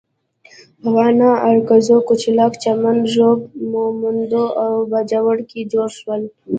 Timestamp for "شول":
5.97-6.21